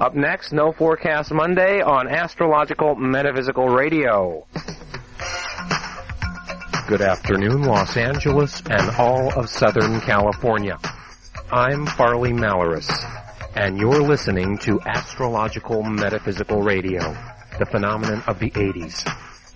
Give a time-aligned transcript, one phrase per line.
[0.00, 4.46] Up next, No Forecast Monday on Astrological Metaphysical Radio.
[6.86, 10.78] Good afternoon, Los Angeles and all of Southern California.
[11.50, 12.88] I'm Farley Malaris,
[13.56, 17.00] and you're listening to Astrological Metaphysical Radio,
[17.58, 19.04] the phenomenon of the 80s,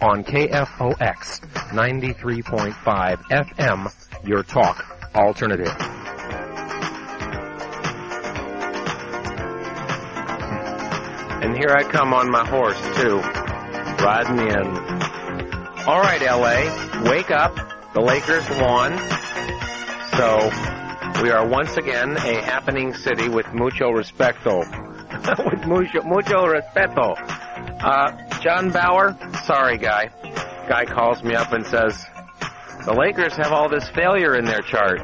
[0.00, 1.38] on KFOX
[1.70, 6.01] 93.5 FM, your talk alternative.
[11.42, 14.92] And here I come on my horse, too, riding in.
[15.88, 17.56] All right, LA, wake up.
[17.94, 18.96] The Lakers won.
[20.16, 24.60] So we are once again a happening city with mucho respeto.
[25.50, 27.16] with mucho, mucho respeto.
[27.82, 30.10] Uh, John Bauer, sorry, guy.
[30.68, 32.06] Guy calls me up and says,
[32.84, 35.00] the Lakers have all this failure in their chart.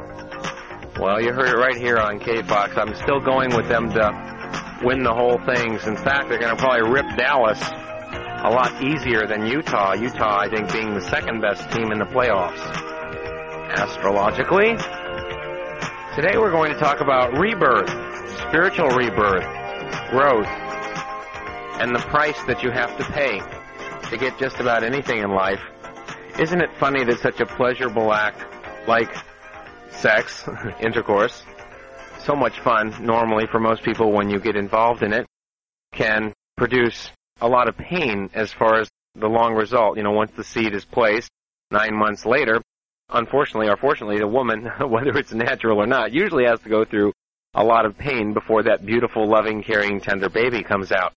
[1.00, 2.76] Well, you heard it right here on K-Fox.
[2.76, 4.37] I'm still going with them to
[4.82, 5.86] win the whole things.
[5.86, 9.94] In fact, they're going to probably rip Dallas a lot easier than Utah.
[9.94, 12.58] Utah, I think, being the second best team in the playoffs.
[13.76, 14.76] Astrologically,
[16.14, 17.90] today we're going to talk about rebirth,
[18.48, 19.44] spiritual rebirth,
[20.10, 20.46] growth,
[21.80, 23.40] and the price that you have to pay
[24.10, 25.60] to get just about anything in life.
[26.38, 28.42] Isn't it funny that such a pleasurable act
[28.88, 29.14] like
[29.90, 30.48] sex,
[30.80, 31.42] intercourse,
[32.28, 35.26] so much fun normally for most people when you get involved in it
[35.94, 39.96] can produce a lot of pain as far as the long result.
[39.96, 41.30] You know, once the seed is placed,
[41.70, 42.60] nine months later,
[43.08, 47.14] unfortunately or fortunately, the woman, whether it's natural or not, usually has to go through
[47.54, 51.14] a lot of pain before that beautiful, loving, caring, tender baby comes out.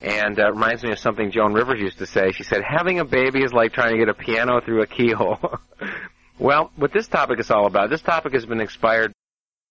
[0.00, 2.32] And uh, reminds me of something Joan Rivers used to say.
[2.32, 5.60] She said, having a baby is like trying to get a piano through a keyhole.
[6.40, 9.12] well, what this topic is all about, this topic has been inspired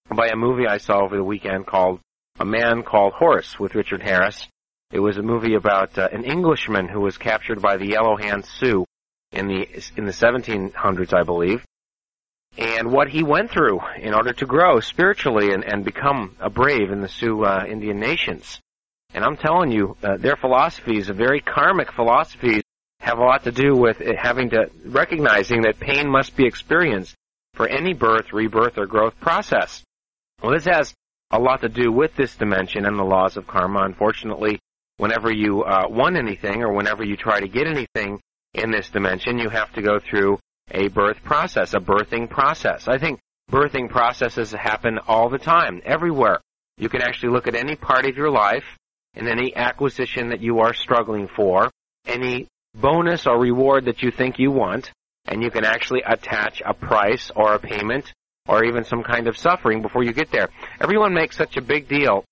[0.10, 2.00] by a movie I saw over the weekend called
[2.40, 4.48] A Man Called Horse with Richard Harris.
[4.92, 8.46] It was a movie about uh, an Englishman who was captured by the Yellow Hand
[8.46, 8.86] Sioux
[9.32, 11.66] in the in the 1700s, I believe,
[12.58, 16.92] and what he went through in order to grow spiritually and, and become a brave
[16.92, 18.59] in the Sioux uh, Indian nations.
[19.14, 22.64] And I'm telling you, uh, their philosophies, a very karmic philosophies,
[23.00, 27.16] have a lot to do with having to recognizing that pain must be experienced
[27.54, 29.84] for any birth, rebirth, or growth process.
[30.41, 30.94] Well, this has
[31.29, 33.81] a lot to do with this dimension and the laws of karma.
[33.84, 34.59] Unfortunately,
[34.97, 38.19] whenever you uh, want anything or whenever you try to get anything
[38.53, 40.40] in this dimension, you have to go through
[40.72, 42.88] a birth process, a birthing process.
[42.88, 43.19] I think
[43.51, 46.40] birthing processes happen all the time, everywhere.
[46.78, 48.66] You can actually look at any part of your life
[49.13, 51.69] and any acquisition that you are struggling for,
[52.07, 54.91] any bonus or reward that you think you want,
[55.25, 58.12] and you can actually attach a price or a payment
[58.51, 60.50] or even some kind of suffering before you get there.
[60.81, 62.25] Everyone makes such a big deal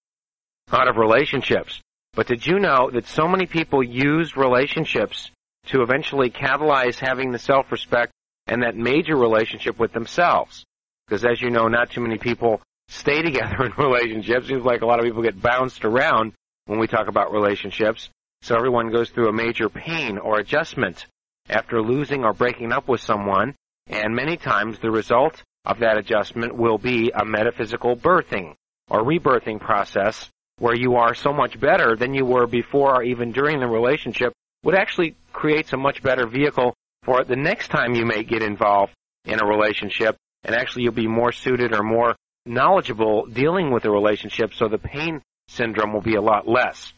[0.69, 1.79] out of relationships.
[2.13, 5.31] But did you know that so many people use relationships
[5.67, 8.11] to eventually catalyze having the self-respect
[8.47, 10.65] and that major relationship with themselves?
[11.07, 14.49] Because as you know, not too many people stay together in relationships.
[14.49, 16.33] Seems like a lot of people get bounced around
[16.65, 18.09] when we talk about relationships.
[18.41, 21.05] So everyone goes through a major pain or adjustment
[21.47, 23.55] after losing or breaking up with someone.
[23.87, 28.55] And many times the result of that adjustment will be a metaphysical birthing
[28.89, 33.31] or rebirthing process where you are so much better than you were before or even
[33.31, 38.03] during the relationship would actually create a much better vehicle for the next time you
[38.03, 38.91] may get involved
[39.25, 42.15] in a relationship and actually you'll be more suited or more
[42.47, 46.91] knowledgeable dealing with a relationship so the pain syndrome will be a lot less.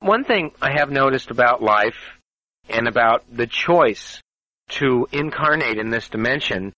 [0.00, 2.18] One thing I have noticed about life
[2.68, 4.20] and about the choice
[4.70, 6.72] to incarnate in this dimension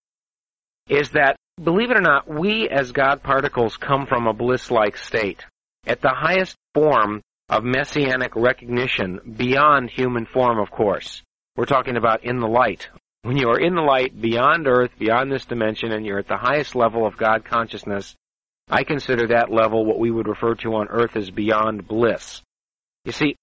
[0.91, 5.45] is that, believe it or not, we as God particles come from a bliss-like state.
[5.87, 11.23] At the highest form of messianic recognition, beyond human form, of course.
[11.55, 12.89] We're talking about in the light.
[13.23, 16.37] When you are in the light, beyond earth, beyond this dimension, and you're at the
[16.37, 18.13] highest level of God consciousness,
[18.69, 22.41] I consider that level what we would refer to on earth as beyond bliss.
[23.05, 23.35] You see,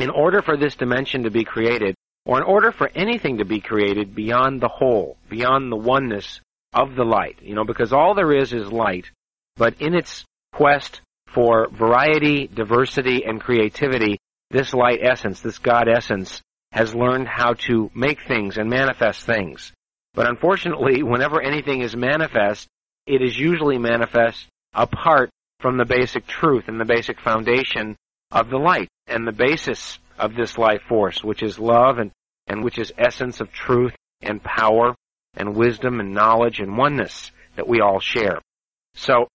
[0.00, 1.94] in order for this dimension to be created,
[2.26, 6.40] or in order for anything to be created beyond the whole, beyond the oneness
[6.72, 9.06] of the light, you know, because all there is is light,
[9.56, 14.18] but in its quest for variety, diversity, and creativity,
[14.50, 16.40] this light essence, this God essence,
[16.72, 19.72] has learned how to make things and manifest things.
[20.14, 22.66] But unfortunately, whenever anything is manifest,
[23.06, 25.30] it is usually manifest apart
[25.60, 27.96] from the basic truth and the basic foundation
[28.30, 32.10] of the light and the basis of this life force, which is love and,
[32.46, 34.94] and which is essence of truth and power
[35.38, 38.40] and wisdom and knowledge and oneness that we all share.
[38.94, 39.28] So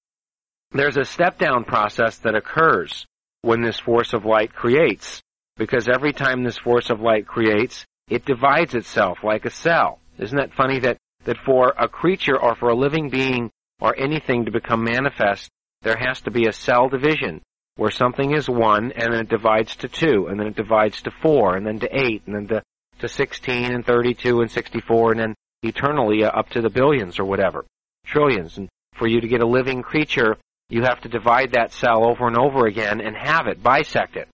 [0.72, 3.08] there's a step down process that occurs
[3.42, 5.22] when this force of light creates.
[5.58, 10.00] Because every time this force of light creates, it divides itself like a cell.
[10.18, 14.46] Isn't that funny that, that for a creature or for a living being or anything
[14.46, 15.50] to become manifest,
[15.84, 17.42] there has to be a cell division
[17.76, 21.12] where something is one and then it divides to two and then it divides to
[21.22, 22.64] four and then to eight and then to,
[23.00, 27.65] to 16 and 32 and 64 and then eternally up to the billions or whatever,
[28.06, 28.57] trillions.
[28.57, 30.38] And for you to get a living creature,
[30.69, 34.27] you have to divide that cell over and over again and have it, bisect it.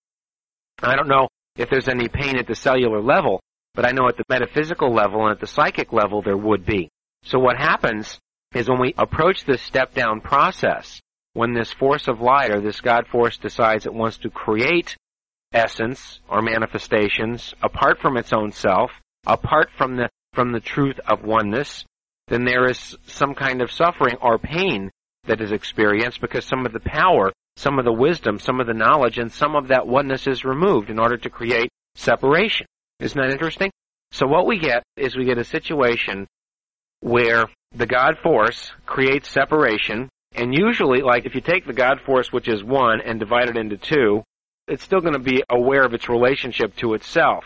[0.81, 3.41] I don't know if there's any pain at the cellular level,
[3.75, 6.89] but I know at the metaphysical level and at the psychic level there would be.
[7.23, 8.19] So what happens
[8.53, 10.99] is when we approach this step down process,
[11.33, 14.95] when this force of light or this God force decides it wants to create
[15.53, 18.91] essence or manifestations apart from its own self,
[19.25, 21.85] apart from the from the truth of oneness,
[22.27, 24.91] then there is some kind of suffering or pain
[25.25, 28.73] that is experienced because some of the power, some of the wisdom, some of the
[28.73, 32.65] knowledge, and some of that oneness is removed in order to create separation.
[32.99, 33.71] Isn't that interesting?
[34.11, 36.27] So what we get is we get a situation
[37.01, 42.31] where the God force creates separation, and usually, like if you take the God force,
[42.31, 44.23] which is one, and divide it into two,
[44.67, 47.43] it's still going to be aware of its relationship to itself.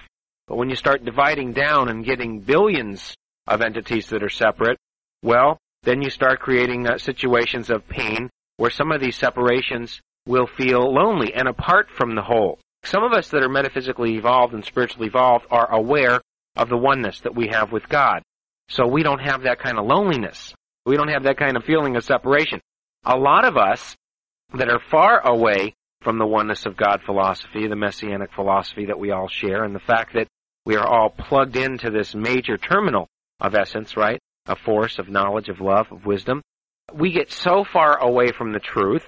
[0.47, 3.15] But when you start dividing down and getting billions
[3.47, 4.77] of entities that are separate,
[5.21, 10.47] well, then you start creating uh, situations of pain where some of these separations will
[10.47, 12.59] feel lonely and apart from the whole.
[12.83, 16.21] Some of us that are metaphysically evolved and spiritually evolved are aware
[16.55, 18.21] of the oneness that we have with God.
[18.69, 20.53] So we don't have that kind of loneliness.
[20.85, 22.59] We don't have that kind of feeling of separation.
[23.05, 23.95] A lot of us
[24.53, 29.11] that are far away from the oneness of God philosophy, the messianic philosophy that we
[29.11, 30.27] all share, and the fact that
[30.65, 33.07] we are all plugged into this major terminal
[33.39, 34.19] of essence, right?
[34.45, 36.41] Of force, of knowledge, of love, of wisdom.
[36.93, 39.05] We get so far away from the truth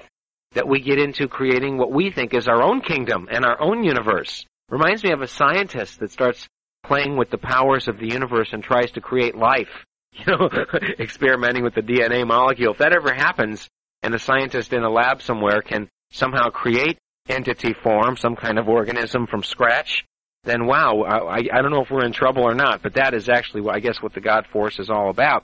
[0.54, 3.84] that we get into creating what we think is our own kingdom and our own
[3.84, 4.46] universe.
[4.69, 6.48] Reminds me of a scientist that starts
[6.84, 9.69] playing with the powers of the universe and tries to create life.
[10.18, 10.50] You know,
[10.98, 12.72] experimenting with the DNA molecule.
[12.72, 13.68] If that ever happens,
[14.02, 16.98] and a scientist in a lab somewhere can somehow create
[17.28, 20.06] entity form, some kind of organism from scratch,
[20.45, 23.27] then wow, I, I don't know if we're in trouble or not, but that is
[23.30, 25.44] actually, I guess, what the God force is all about.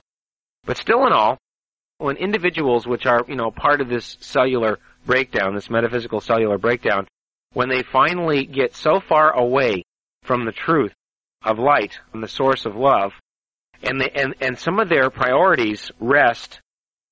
[0.64, 1.38] But still in all,
[1.98, 7.08] when individuals which are, you know, part of this cellular breakdown, this metaphysical cellular breakdown,
[7.52, 9.82] when they finally get so far away
[10.22, 10.92] from the truth
[11.44, 13.12] of light, from the source of love,
[13.82, 16.60] and, they, and, and some of their priorities rest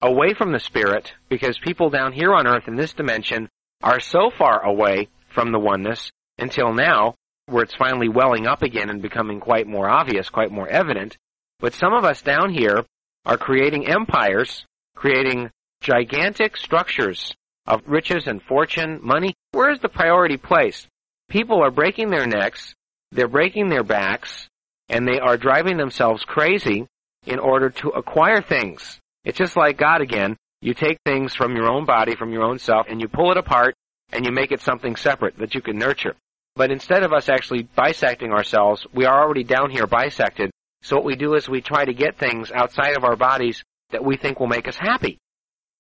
[0.01, 3.49] away from the spirit because people down here on earth in this dimension
[3.83, 7.17] are so far away from the oneness until now
[7.51, 11.17] where it's finally welling up again and becoming quite more obvious, quite more evident.
[11.59, 12.85] But some of us down here
[13.27, 14.65] are creating empires,
[14.97, 15.51] creating
[15.81, 17.35] gigantic structures
[17.67, 19.35] of riches and fortune, money.
[19.53, 20.89] Where is the priority placed?
[21.29, 22.75] People are breaking their necks,
[23.13, 24.49] they're breaking their backs,
[24.89, 26.87] and they are driving themselves crazy
[27.27, 28.99] in order to acquire things.
[29.25, 30.37] It's just like God again.
[30.63, 33.39] You take things from your own body, from your own self, and you pull it
[33.39, 33.75] apart
[34.13, 36.17] and you make it something separate that you can nurture.
[36.61, 40.51] But instead of us actually bisecting ourselves, we are already down here bisected.
[40.83, 44.05] So what we do is we try to get things outside of our bodies that
[44.05, 45.17] we think will make us happy.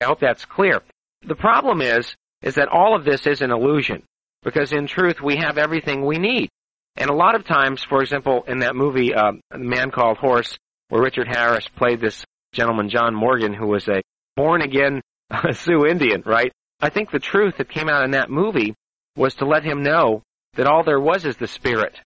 [0.01, 0.81] I hope that's clear.
[1.21, 4.05] The problem is, is that all of this is an illusion.
[4.43, 6.49] Because in truth, we have everything we need.
[6.97, 10.57] And a lot of times, for example, in that movie, uh, The Man Called Horse,
[10.89, 14.01] where Richard Harris played this gentleman, John Morgan, who was a
[14.35, 15.03] born again
[15.53, 16.51] Sioux Indian, right?
[16.81, 18.73] I think the truth that came out in that movie
[19.15, 20.23] was to let him know
[20.55, 21.99] that all there was is the spirit.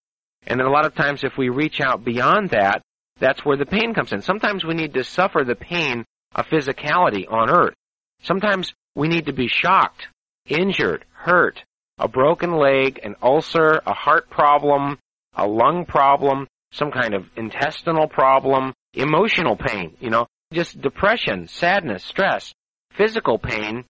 [0.47, 2.83] And then a lot of times if we reach out beyond that,
[3.21, 4.23] that's where the pain comes in.
[4.23, 7.75] Sometimes we need to suffer the pain of physicality on earth.
[8.23, 10.09] Sometimes we need to be shocked,
[10.47, 11.63] injured, hurt,
[11.99, 14.99] a broken leg, an ulcer, a heart problem,
[15.37, 22.05] a lung problem, some kind of intestinal problem, emotional pain, you know, just depression, sadness,
[22.05, 22.53] stress,
[22.97, 23.85] physical pain,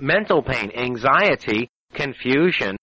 [0.00, 2.75] mental pain, anxiety, confusion,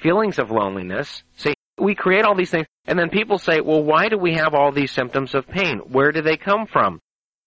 [0.00, 1.22] feelings of loneliness.
[1.36, 4.54] See, we create all these things, and then people say, well, why do we have
[4.54, 5.78] all these symptoms of pain?
[5.78, 7.00] Where do they come from?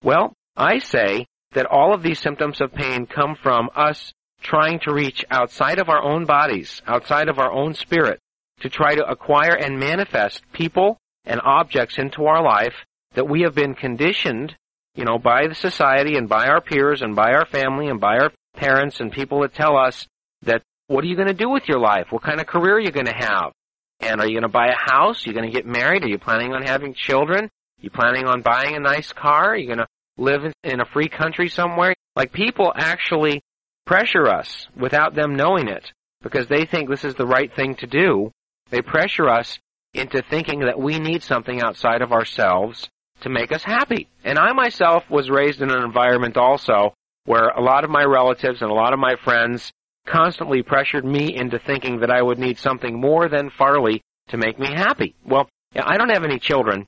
[0.04, 4.94] Well, I say that all of these symptoms of pain come from us trying to
[4.94, 8.20] reach outside of our own bodies, outside of our own spirit,
[8.60, 13.56] to try to acquire and manifest people and objects into our life that we have
[13.56, 14.56] been conditioned,
[14.96, 18.18] you know, by the society and by our peers and by our family and by
[18.18, 20.08] our parents and people that tell us
[20.42, 22.08] that what are you going to do with your life?
[22.10, 23.52] What kind of career are you going to have?
[24.00, 25.25] And are you going to buy a house?
[25.25, 26.04] Are you going to get married?
[26.04, 27.46] Are you planning on having children?
[27.46, 29.52] Are you planning on buying a nice car?
[29.52, 29.88] Are you going to
[30.18, 31.94] live in a free country somewhere?
[32.16, 33.42] Like people actually
[33.86, 37.88] pressure us without them knowing it because they think this is the right thing to
[37.88, 38.32] do.
[38.70, 39.60] They pressure us
[39.94, 42.90] into thinking that we need something outside of ourselves
[43.22, 44.08] to make us happy.
[44.24, 46.94] And I myself was raised in an environment also
[47.25, 49.72] where a lot of my relatives and a lot of my friends
[50.06, 54.60] constantly pressured me into thinking that I would need something more than Farley to make
[54.60, 55.16] me happy.
[55.26, 56.86] Well, I don't have any children,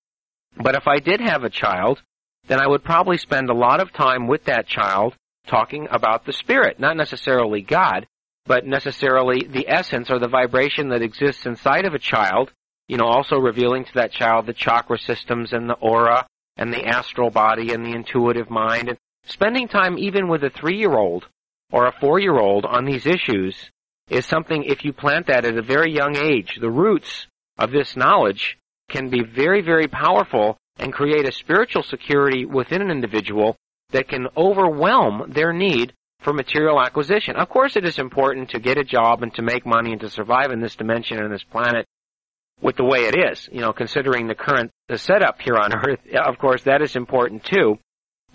[0.58, 2.02] but if I did have a child,
[2.48, 5.16] then I would probably spend a lot of time with that child
[5.48, 8.08] talking about the spirit, not necessarily God,
[8.46, 12.52] but necessarily the essence or the vibration that exists inside of a child,
[12.88, 16.86] you know, also revealing to that child the chakra systems and the aura and the
[16.86, 21.26] astral body and the intuitive mind and spending time even with a three-year-old
[21.72, 23.72] or a four-year-old on these issues
[24.10, 27.96] is something if you plant that at a very young age, the roots of this
[27.96, 28.58] knowledge
[28.90, 33.56] can be very, very powerful and create a spiritual security within an individual
[33.92, 37.36] that can overwhelm their need for material acquisition.
[37.36, 40.10] Of course, it is important to get a job and to make money and to
[40.10, 41.86] survive in this dimension and this planet
[42.62, 43.48] with the way it is.
[43.52, 47.44] You know, considering the current the setup here on Earth, of course, that is important
[47.44, 47.78] too.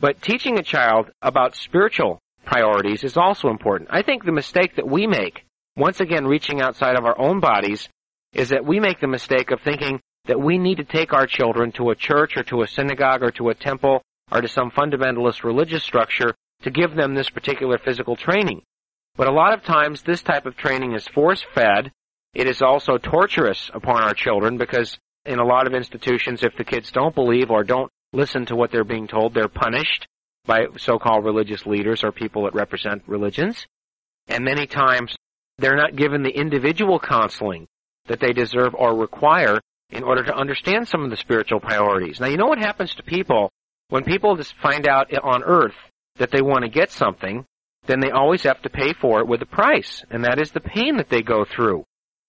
[0.01, 3.89] But teaching a child about spiritual priorities is also important.
[3.93, 5.45] I think the mistake that we make,
[5.77, 7.89] once again reaching outside of our own bodies,
[8.33, 11.71] is that we make the mistake of thinking that we need to take our children
[11.73, 14.03] to a church or to a synagogue or to a temple
[14.33, 18.63] or to some fundamentalist religious structure to give them this particular physical training.
[19.15, 21.93] But a lot of times this type of training is force fed.
[22.35, 26.65] It is also torturous upon our children because in a lot of institutions, if the
[26.65, 30.09] kids don't believe or don't listen to what they're being told, they're punished
[30.45, 33.67] by so-called religious leaders or people that represent religions.
[34.29, 35.15] And many times
[35.59, 37.67] they're not given the individual counseling
[38.07, 42.21] that they deserve or require in order to understand some of the spiritual priorities.
[42.21, 43.51] Now, you know what happens to people
[43.89, 45.75] when people just find out on earth
[46.17, 47.45] that they want to get something,
[47.87, 50.61] then they always have to pay for it with a price, and that is the
[50.61, 51.85] pain that they go through.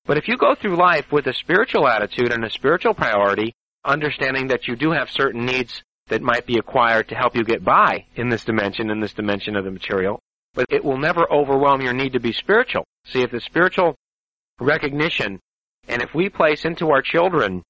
[0.06, 3.54] But if you go through life with a spiritual attitude and a spiritual priority,
[3.86, 7.64] understanding that you do have certain needs that might be acquired to help you get
[7.64, 10.20] by in this dimension, in this dimension of the material,
[10.54, 12.84] but it will never overwhelm your need to be spiritual.
[13.06, 13.96] See, if the spiritual
[14.60, 15.40] recognition,
[15.88, 17.64] and if we place into our children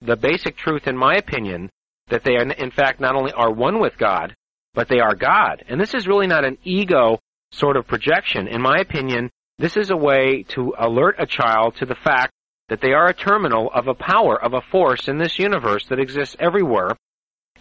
[0.00, 1.68] the basic truth, in my opinion,
[2.08, 4.34] that they are, in fact, not only are one with God,
[4.72, 5.62] but they are God.
[5.68, 7.18] And this is really not an ego
[7.52, 8.48] sort of projection.
[8.48, 12.32] In my opinion, this is a way to alert a child to the fact
[12.70, 16.00] that they are a terminal of a power, of a force in this universe that
[16.00, 16.96] exists everywhere,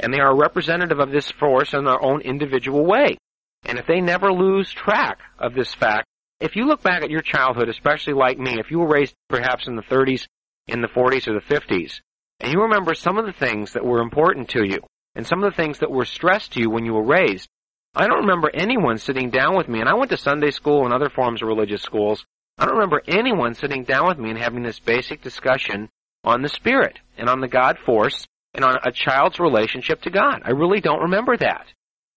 [0.02, 3.18] and they are representative of this force in their own individual way.
[3.64, 6.08] And if they never lose track of this fact,
[6.40, 9.68] if you look back at your childhood, especially like me, if you were raised perhaps
[9.68, 10.26] in the 30s,
[10.68, 12.02] in the 40s, or the 50s,
[12.40, 14.80] and you remember some of the things that were important to you,
[15.16, 17.48] and some of the things that were stressed to you when you were raised,
[17.94, 20.94] I don't remember anyone sitting down with me, and I went to Sunday school and
[20.94, 22.26] other forms of religious schools.
[22.58, 25.90] I don't remember anyone sitting down with me and having this basic discussion
[26.24, 30.42] on the Spirit and on the God force and on a child's relationship to God.
[30.44, 31.68] I really don't remember that.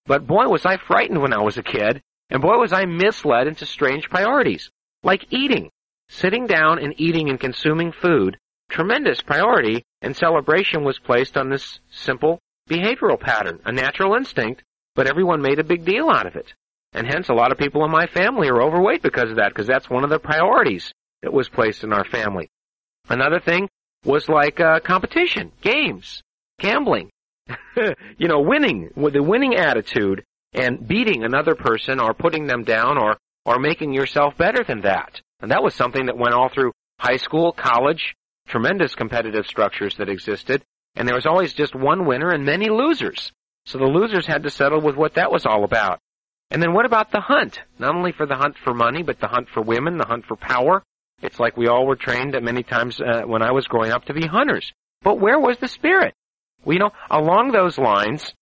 [0.06, 3.46] But boy, was I frightened when I was a kid, and boy, was I misled
[3.46, 4.70] into strange priorities,
[5.02, 5.70] like eating.
[6.08, 8.38] Sitting down and eating and consuming food,
[8.68, 12.38] tremendous priority and celebration was placed on this simple
[12.68, 14.62] behavioral pattern, a natural instinct,
[14.94, 16.52] but everyone made a big deal out of it.
[16.92, 19.66] And hence a lot of people in my family are overweight because of that, because
[19.66, 22.50] that's one of the priorities that was placed in our family.
[23.08, 23.68] Another thing
[24.04, 26.22] was like uh, competition, games,
[26.58, 27.10] gambling,
[28.18, 32.98] you know, winning, with the winning attitude and beating another person or putting them down
[32.98, 35.20] or, or making yourself better than that.
[35.40, 38.14] And that was something that went all through high school, college,
[38.48, 40.62] tremendous competitive structures that existed,
[40.94, 43.32] and there was always just one winner and many losers.
[43.66, 45.98] So the losers had to settle with what that was all about.
[46.50, 47.58] And then what about the hunt?
[47.78, 50.36] Not only for the hunt for money, but the hunt for women, the hunt for
[50.36, 50.82] power.
[51.24, 54.14] It's like we all were trained many times uh, when I was growing up to
[54.14, 54.70] be hunters.
[55.02, 56.14] But where was the spirit?
[56.64, 58.34] Well, you know, along those lines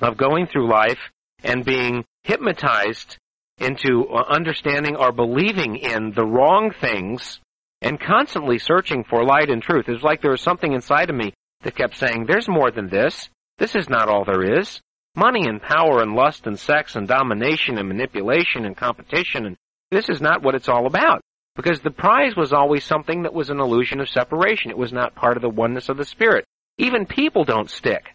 [0.00, 1.00] of going through life
[1.42, 3.18] and being hypnotized
[3.58, 7.40] into uh, understanding or believing in the wrong things
[7.82, 9.88] and constantly searching for light and truth.
[9.88, 12.88] It was like there was something inside of me that kept saying, there's more than
[12.88, 13.28] this.
[13.58, 14.80] This is not all there is.
[15.16, 19.56] Money and power and lust and sex and domination and manipulation and competition and
[19.90, 21.20] this is not what it's all about.
[21.62, 24.70] Because the prize was always something that was an illusion of separation.
[24.70, 26.46] It was not part of the oneness of the spirit.
[26.78, 28.14] Even people don't stick.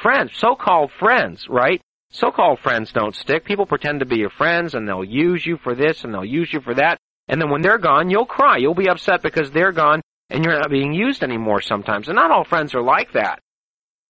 [0.00, 1.80] Friends, so-called friends, right?
[2.10, 3.44] So-called friends don't stick.
[3.44, 6.52] People pretend to be your friends and they'll use you for this and they'll use
[6.52, 6.98] you for that.
[7.26, 8.58] And then when they're gone, you'll cry.
[8.58, 12.06] You'll be upset because they're gone and you're not being used anymore sometimes.
[12.06, 13.40] And not all friends are like that.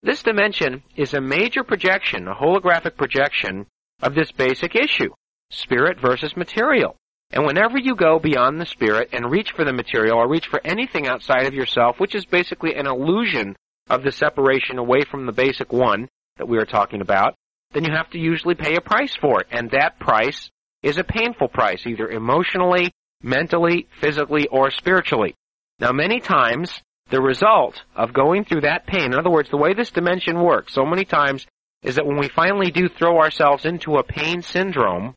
[0.03, 3.65] This dimension is a major projection, a holographic projection
[4.03, 5.09] of this basic issue,
[5.49, 6.97] spirit versus material.
[7.31, 10.61] And whenever you go beyond the spirit and reach for the material or reach for
[10.65, 13.57] anything outside of yourself, which is basically an illusion
[13.91, 17.35] of the separation away from the basic one that we are talking about,
[17.73, 19.49] then you have to usually pay a price for it.
[19.51, 20.51] And that price
[20.83, 25.35] is a painful price, either emotionally, mentally, physically, or spiritually.
[25.81, 29.75] Now, many times, the result of going through that pain, in other words, the way
[29.75, 31.47] this dimension works so many times,
[31.83, 35.15] is that when we finally do throw ourselves into a pain syndrome,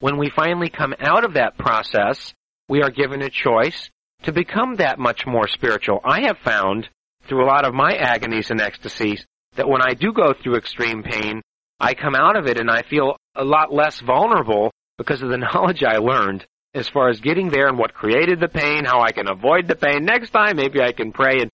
[0.00, 2.34] when we finally come out of that process,
[2.68, 3.90] we are given a choice
[4.24, 6.00] to become that much more spiritual.
[6.04, 6.88] I have found
[7.28, 9.24] through a lot of my agonies and ecstasies
[9.56, 11.42] that when I do go through extreme pain,
[11.78, 15.36] I come out of it and I feel a lot less vulnerable because of the
[15.54, 19.12] knowledge I learned as far as getting there and what created the pain, how I
[19.12, 20.04] can avoid the pain.
[20.04, 21.50] Next time, maybe I can pray and,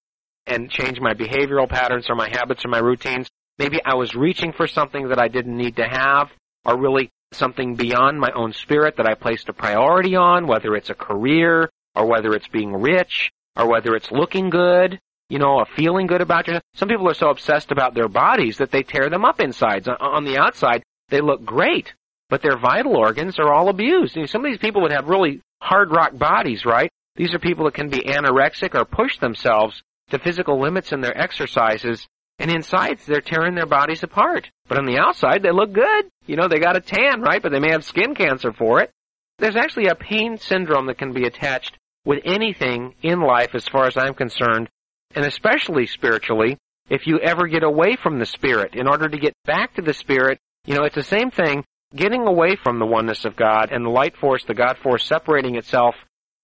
[0.46, 3.28] and change my behavioral patterns or my habits or my routines.
[3.58, 6.28] Maybe I was reaching for something that I didn't need to have
[6.64, 10.90] or really something beyond my own spirit that I placed a priority on, whether it's
[10.90, 15.66] a career or whether it's being rich or whether it's looking good you know, a
[15.76, 16.62] feeling good about yourself.
[16.74, 19.88] Some people are so obsessed about their bodies that they tear them up inside.
[19.88, 21.94] On the outside, they look great,
[22.28, 24.14] but their vital organs are all abused.
[24.14, 26.90] You know, some of these people would have really hard rock bodies, right?
[27.16, 31.16] These are people that can be anorexic or push themselves to physical limits in their
[31.16, 32.06] exercises,
[32.38, 34.50] and inside they're tearing their bodies apart.
[34.68, 36.06] But on the outside, they look good.
[36.26, 37.42] You know, they got a tan, right?
[37.42, 38.90] But they may have skin cancer for it.
[39.38, 43.86] There's actually a pain syndrome that can be attached with anything in life as far
[43.86, 44.68] as I'm concerned
[45.14, 46.58] and especially spiritually,
[46.90, 48.74] if you ever get away from the Spirit.
[48.74, 51.64] In order to get back to the Spirit, you know, it's the same thing,
[51.94, 55.56] getting away from the oneness of God and the light force, the God force separating
[55.56, 55.94] itself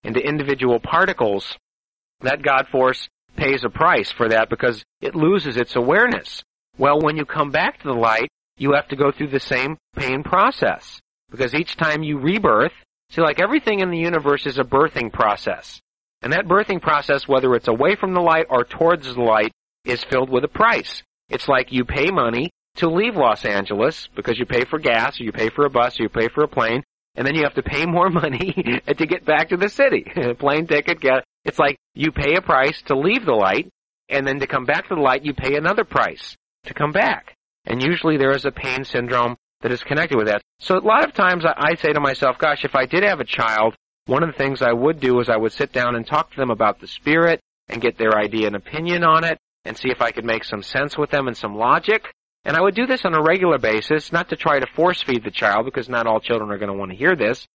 [0.04, 1.56] into individual particles.
[2.20, 6.42] That God force pays a price for that because it loses its awareness.
[6.78, 9.76] Well, when you come back to the light, you have to go through the same
[9.96, 11.00] pain process.
[11.30, 12.72] Because each time you rebirth,
[13.10, 15.80] see, like everything in the universe is a birthing process.
[16.22, 19.52] And that birthing process, whether it's away from the light or towards the light,
[19.84, 21.02] is filled with a price.
[21.28, 25.24] It's like you pay money to leave Los Angeles because you pay for gas or
[25.24, 26.82] you pay for a bus or you pay for a plane,
[27.16, 30.04] and then you have to pay more money to get back to the city.
[30.38, 31.22] plane ticket, gas.
[31.44, 33.68] It's like you pay a price to leave the light,
[34.08, 37.34] and then to come back to the light, you pay another price to come back.
[37.64, 40.42] And usually there is a pain syndrome that is connected with that.
[40.60, 43.24] So a lot of times I, say to myself, gosh, if I did have a
[43.24, 43.74] child
[44.06, 46.36] one of the things I would do is I would sit down and talk to
[46.36, 50.02] them about the spirit and get their idea and opinion on it and see if
[50.02, 52.12] I could make some sense with them and some logic.
[52.44, 55.22] And I would do this on a regular basis, not to try to force feed
[55.22, 57.46] the child because not all children are going to want to hear this.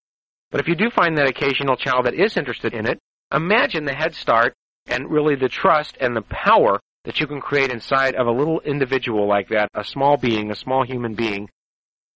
[0.49, 2.97] But if you do find that occasional child that is interested in it,
[3.31, 4.53] imagine the head start
[4.87, 8.59] and really the trust and the power that you can create inside of a little
[8.61, 11.49] individual like that, a small being, a small human being,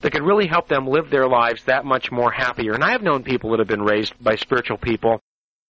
[0.01, 2.73] that could really help them live their lives that much more happier.
[2.73, 5.19] And I have known people that have been raised by spiritual people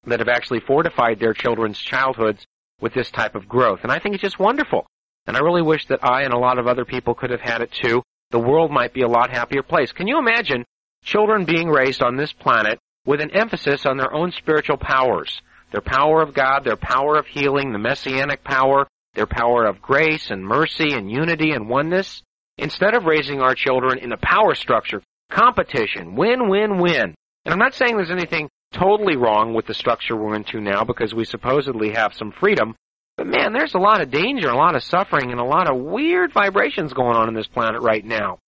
[0.06, 2.46] that have actually fortified their children's childhoods
[2.80, 3.82] with this type of growth.
[3.84, 4.88] And I think it's just wonderful.
[5.28, 7.62] And I really wish that I and a lot of other people could have had
[7.62, 8.02] it too.
[8.32, 9.92] The world might be a lot happier place.
[9.92, 10.66] Can you imagine
[11.04, 15.42] children being raised on this planet with an emphasis on their own spiritual powers?
[15.72, 20.30] Their power of God, their power of healing, the messianic power, their power of grace
[20.30, 22.24] and mercy and unity and oneness.
[22.58, 27.16] Instead of raising our children in a power structure, competition, win, win, win.
[27.46, 31.14] And I'm not saying there's anything totally wrong with the structure we're into now because
[31.14, 32.76] we supposedly have some freedom.
[33.18, 35.78] But man, there's a lot of danger, a lot of suffering, and a lot of
[35.78, 38.40] weird vibrations going on in this planet right now.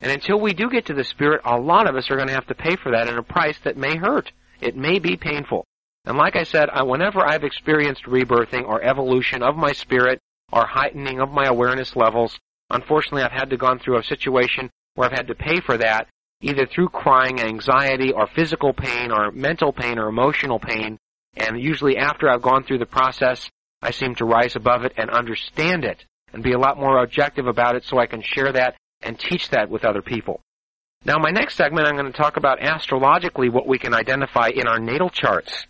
[0.00, 2.34] And until we do get to the spirit, a lot of us are going to
[2.34, 4.30] have to pay for that at a price that may hurt.
[4.60, 5.64] It may be painful.
[6.04, 10.20] And like I said, I, whenever I've experienced rebirthing or evolution of my spirit
[10.52, 12.38] or heightening of my awareness levels,
[12.70, 16.08] Unfortunately, I've had to gone through a situation where I've had to pay for that,
[16.40, 20.98] either through crying, anxiety, or physical pain, or mental pain, or emotional pain.
[21.36, 23.48] And usually after I've gone through the process,
[23.82, 27.46] I seem to rise above it and understand it and be a lot more objective
[27.46, 28.74] about it so I can share that
[29.06, 30.40] and teach that with other people.
[31.04, 34.66] Now, my next segment, I'm going to talk about astrologically what we can identify in
[34.66, 35.66] our natal charts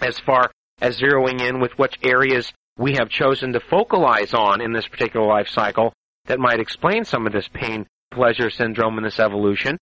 [0.00, 4.72] as far as zeroing in with which areas we have chosen to focalize on in
[4.72, 5.94] this particular life cycle
[6.26, 9.78] that might explain some of this pain pleasure syndrome and this evolution.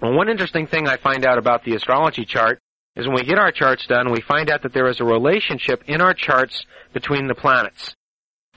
[0.00, 2.58] Well, one interesting thing I find out about the astrology chart
[2.96, 5.84] is when we get our charts done, we find out that there is a relationship
[5.86, 7.94] in our charts between the planets.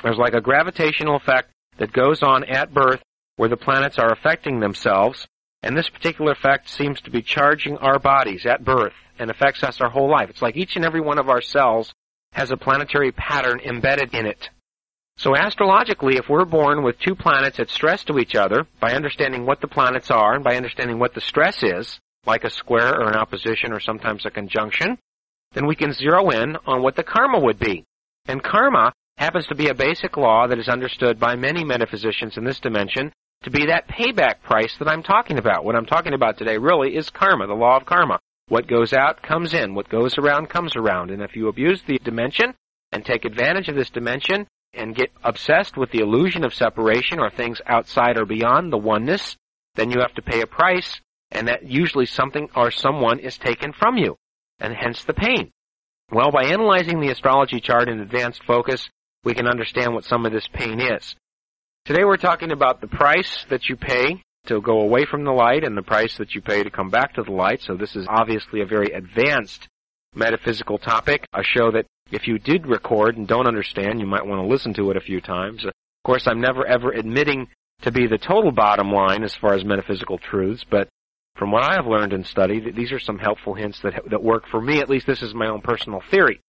[0.01, 3.01] There's like a gravitational effect that goes on at birth
[3.39, 5.25] where the planets are affecting themselves,
[5.63, 9.79] and this particular effect seems to be charging our bodies at birth and affects us
[9.79, 10.29] our whole life.
[10.29, 11.93] It's like each and every one of our cells
[12.33, 14.49] has a planetary pattern embedded in it.
[15.15, 19.45] So astrologically, if we're born with two planets at stress to each other, by understanding
[19.45, 23.07] what the planets are and by understanding what the stress is, like a square or
[23.07, 24.97] an opposition or sometimes a conjunction,
[25.53, 27.85] then we can zero in on what the karma would be.
[28.27, 32.43] And karma happens to be a basic law that is understood by many metaphysicians in
[32.43, 35.63] this dimension to be that payback price that I'm talking about.
[35.63, 38.19] What I'm talking about today really is karma, the law of karma.
[38.47, 39.75] What goes out comes in.
[39.75, 41.11] What goes around comes around.
[41.11, 42.53] And if you abuse the dimension
[42.91, 47.29] and take advantage of this dimension and get obsessed with the illusion of separation or
[47.29, 49.37] things outside or beyond the oneness,
[49.75, 50.99] then you have to pay a price
[51.31, 54.15] and that usually something or someone is taken from you.
[54.59, 55.51] And hence the pain.
[56.11, 58.89] Well, by analyzing the astrology chart in advanced focus,
[59.23, 61.15] we can understand what some of this pain is.
[61.85, 65.63] Today we're talking about the price that you pay to go away from the light
[65.63, 67.61] and the price that you pay to come back to the light.
[67.61, 69.67] So this is obviously a very advanced
[70.15, 74.41] metaphysical topic, a show that if you did record and don't understand, you might want
[74.41, 75.65] to listen to it a few times.
[75.65, 75.71] Of
[76.03, 77.47] course, I'm never ever admitting
[77.81, 80.89] to be the total bottom line as far as metaphysical truths, but
[81.37, 84.43] from what I have learned and studied, these are some helpful hints that, that work
[84.51, 84.79] for me.
[84.79, 86.41] At least this is my own personal theory.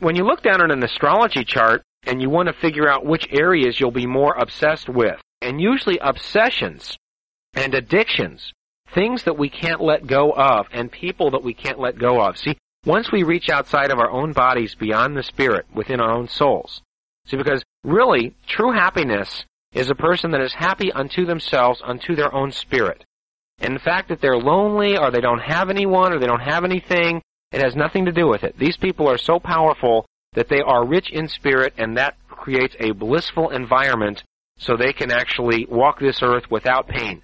[0.00, 3.28] When you look down at an astrology chart and you want to figure out which
[3.30, 6.96] areas you'll be more obsessed with, and usually obsessions
[7.54, 8.52] and addictions,
[8.94, 12.36] things that we can't let go of, and people that we can't let go of.
[12.36, 16.28] See, once we reach outside of our own bodies beyond the spirit, within our own
[16.28, 16.82] souls.
[17.26, 22.32] See, because really, true happiness is a person that is happy unto themselves, unto their
[22.34, 23.04] own spirit.
[23.58, 26.64] And the fact that they're lonely, or they don't have anyone, or they don't have
[26.64, 28.58] anything, it has nothing to do with it.
[28.58, 32.92] These people are so powerful that they are rich in spirit, and that creates a
[32.92, 34.22] blissful environment
[34.58, 37.22] so they can actually walk this earth without pain.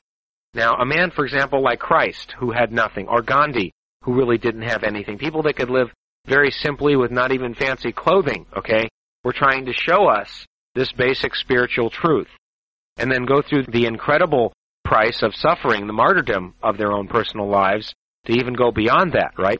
[0.55, 4.63] Now, a man, for example, like Christ, who had nothing, or Gandhi, who really didn't
[4.63, 5.91] have anything, people that could live
[6.27, 8.89] very simply with not even fancy clothing, okay,
[9.25, 12.29] were trying to show us this basic spiritual truth.
[12.97, 14.53] And then go through the incredible
[14.85, 17.93] price of suffering, the martyrdom of their own personal lives,
[18.27, 19.59] to even go beyond that, right?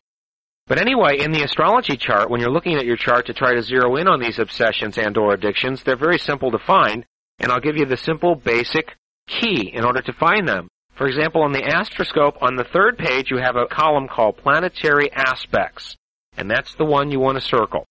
[0.71, 3.63] But anyway, in the astrology chart, when you're looking at your chart to try to
[3.63, 7.05] zero in on these obsessions and or addictions, they're very simple to find,
[7.41, 8.95] and I'll give you the simple basic
[9.27, 10.69] key in order to find them.
[10.95, 15.11] For example, on the astroscope, on the third page, you have a column called planetary
[15.13, 15.97] aspects,
[16.37, 17.85] and that's the one you want to circle.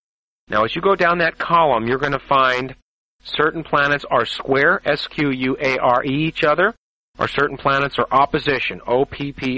[0.47, 2.77] Now, as you go down that column, you're going to find
[3.25, 6.73] certain planets are square, S-Q-U-A-R-E each other,
[7.17, 9.49] or certain planets are opposition, O-P-P-O-S-I-T-I-O-N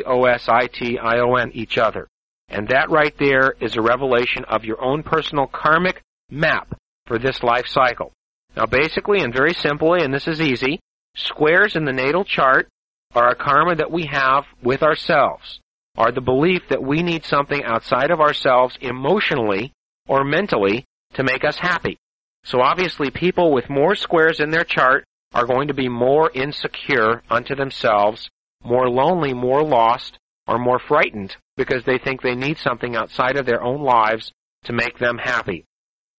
[1.54, 2.08] each other.
[2.52, 7.42] And that right there is a revelation of your own personal karmic map for this
[7.42, 8.12] life cycle.
[8.58, 10.82] Now basically and very simply, and this is easy,
[11.16, 12.68] squares in the natal chart
[13.16, 15.62] are a karma that we have with ourselves,
[15.98, 19.72] are the belief that we need something outside of ourselves emotionally
[20.08, 21.98] or mentally to make us happy.
[22.44, 27.24] So obviously people with more squares in their chart are going to be more insecure
[27.30, 28.30] unto themselves,
[28.64, 30.18] more lonely, more lost,
[30.52, 34.34] or more frightened because they think they need something outside of their own lives
[34.66, 35.64] to make them happy.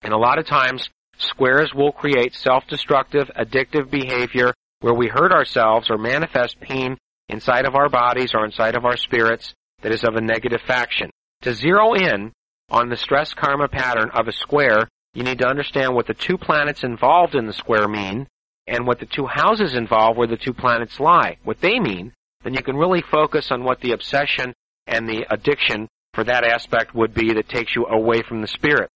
[0.00, 5.90] And a lot of times, squares will create self-destructive, addictive behavior where we hurt ourselves
[5.90, 6.96] or manifest pain
[7.28, 11.10] inside of our bodies or inside of our spirits that is of a negative faction.
[11.42, 12.32] To zero in
[12.70, 16.38] on the stress karma pattern of a square, you need to understand what the two
[16.38, 18.26] planets involved in the square mean
[18.66, 22.54] and what the two houses involved where the two planets lie, what they mean, then
[22.54, 24.52] you can really focus on what the obsession
[24.86, 28.90] and the addiction for that aspect would be that takes you away from the spirit.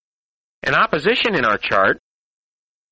[0.62, 1.98] An opposition in our chart,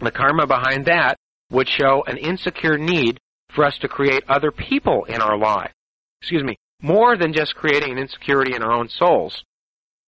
[0.00, 1.16] the karma behind that
[1.50, 3.18] would show an insecure need
[3.54, 5.72] for us to create other people in our life.
[6.20, 9.44] Excuse me, more than just creating an insecurity in our own souls.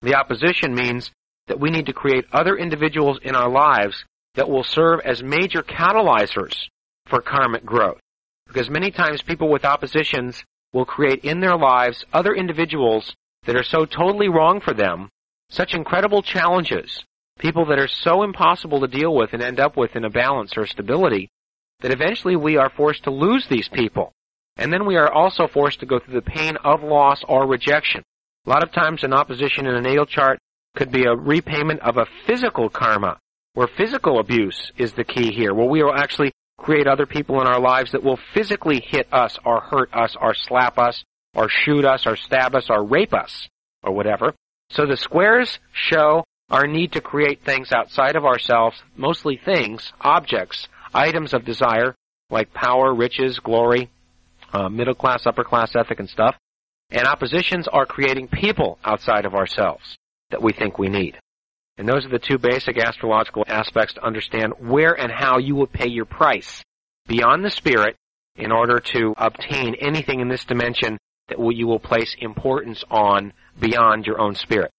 [0.02, 1.11] The opposition means
[1.46, 4.04] that we need to create other individuals in our lives
[4.35, 6.54] that will serve as major catalyzers
[7.06, 8.00] for karmic growth.
[8.46, 13.62] Because many times people with oppositions will create in their lives other individuals that are
[13.62, 15.09] so totally wrong for them,
[15.48, 17.04] such incredible challenges,
[17.38, 20.56] people that are so impossible to deal with and end up with in a balance
[20.56, 21.28] or stability,
[21.80, 24.12] that eventually we are forced to lose these people.
[24.56, 28.02] And then we are also forced to go through the pain of loss or rejection.
[28.46, 30.38] A lot of times an opposition in a natal chart
[30.74, 33.18] could be a repayment of a physical karma,
[33.54, 37.47] where physical abuse is the key here, where we will actually create other people in
[37.47, 41.85] our lives that will physically hit us or hurt us or slap us or shoot
[41.85, 43.49] us or stab us or rape us
[43.83, 44.35] or whatever.
[44.71, 50.69] So the squares show our need to create things outside of ourselves, mostly things, objects,
[50.95, 51.95] items of desire,
[52.31, 53.90] like power, riches, glory,
[54.53, 56.37] uh, middle class, upper class ethic and stuff.
[56.90, 59.97] And oppositions are creating people outside of ourselves
[60.31, 61.19] that we think we need.
[61.79, 65.67] And those are the two basic astrological aspects to understand where and how you will
[65.67, 66.62] pay your price
[67.07, 67.97] beyond the spirit
[68.37, 74.07] in order to obtain anything in this dimension that you will place importance on beyond
[74.07, 74.71] your own spirit.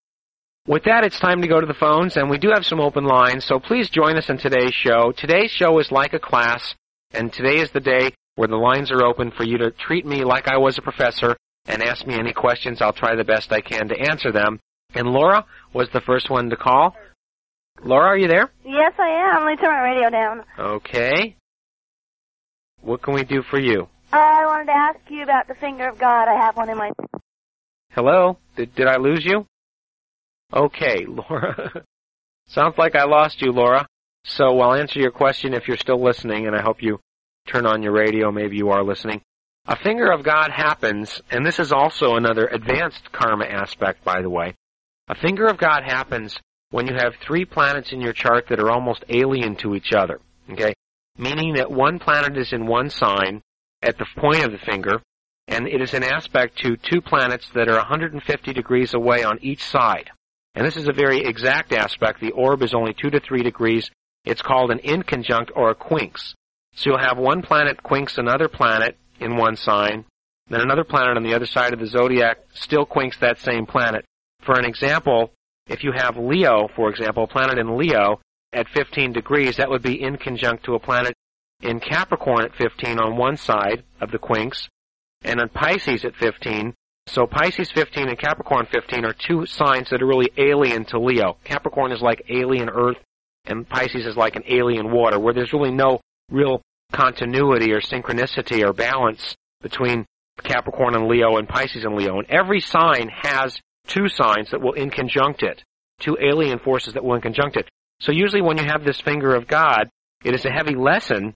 [0.66, 3.06] With that, it's time to go to the phones, and we do have some open
[3.06, 5.14] lines, so please join us in today's show.
[5.16, 6.76] Today's show is like a class,
[7.12, 10.24] and today is the day where the lines are open for you to treat me
[10.24, 12.82] like I was a professor and ask me any questions.
[12.82, 14.60] I'll try the best I can to answer them.
[14.94, 16.96] And Laura was the first one to call.
[17.84, 18.52] Laura, are you there?
[18.66, 19.46] Yes, I am.
[19.46, 20.44] Let me turn my radio down.
[20.58, 21.36] Okay.
[22.82, 23.88] What can we do for you?
[24.12, 26.28] I wanted to ask you about the finger of God.
[26.28, 26.92] I have one in my.
[27.92, 28.38] Hello?
[28.56, 29.46] Did, did I lose you?
[30.54, 31.84] Okay, Laura.
[32.48, 33.86] Sounds like I lost you, Laura.
[34.24, 37.00] So I'll answer your question if you're still listening, and I hope you
[37.48, 38.32] turn on your radio.
[38.32, 39.22] Maybe you are listening.
[39.66, 44.30] A finger of God happens, and this is also another advanced karma aspect, by the
[44.30, 44.56] way.
[45.08, 46.38] A finger of God happens
[46.72, 50.20] when you have three planets in your chart that are almost alien to each other.
[50.52, 50.74] Okay?
[51.18, 53.42] Meaning that one planet is in one sign
[53.82, 55.02] at the point of the finger,
[55.48, 59.64] and it is an aspect to two planets that are 150 degrees away on each
[59.64, 60.12] side.
[60.56, 62.20] And this is a very exact aspect.
[62.20, 63.90] The orb is only 2 to 3 degrees.
[64.26, 66.34] It's called an inconjunct or a quinx.
[66.74, 70.06] So you'll have one planet quinx another planet in one sign,
[70.50, 74.06] then another planet on the other side of the zodiac still quinx that same planet.
[74.48, 75.34] For an example,
[75.68, 78.22] if you have Leo, for example, a planet in Leo
[78.54, 81.14] at 15 degrees, that would be inconjunct to a planet
[81.62, 84.70] in Capricorn at 15 on one side of the quinx,
[85.22, 86.74] and on Pisces at 15,
[87.08, 91.36] so Pisces 15 and Capricorn 15 are two signs that are really alien to Leo.
[91.44, 92.98] Capricorn is like alien Earth,
[93.44, 96.00] and Pisces is like an alien water, where there's really no
[96.32, 96.62] real
[96.94, 100.06] continuity or synchronicity or balance between
[100.42, 102.20] Capricorn and Leo and Pisces and Leo.
[102.20, 105.64] And every sign has two signs that will inconjunct it,
[106.00, 107.70] two alien forces that will inconjunct it.
[108.00, 109.90] So usually when you have this finger of God,
[110.24, 111.34] it is a heavy lesson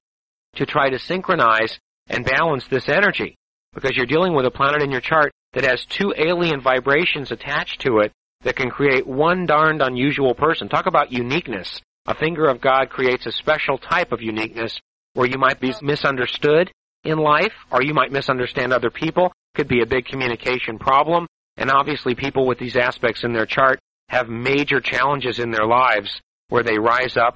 [0.56, 3.36] to try to synchronize and balance this energy
[3.74, 7.82] because you're dealing with a planet in your chart that has two alien vibrations attached
[7.82, 8.12] to it
[8.44, 10.68] that can create one darned unusual person.
[10.68, 11.82] Talk about uniqueness.
[12.08, 14.80] A finger of God creates a special type of uniqueness
[15.14, 16.72] where you might be misunderstood
[17.04, 19.32] in life or you might misunderstand other people.
[19.56, 21.28] Could be a big communication problem.
[21.62, 26.20] And obviously people with these aspects in their chart have major challenges in their lives
[26.50, 27.36] where they rise up